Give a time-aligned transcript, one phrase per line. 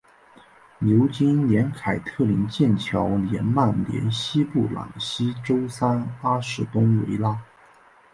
[0.79, 7.37] 牛津联凯特灵剑桥联曼联西布朗锡周三阿士东维拉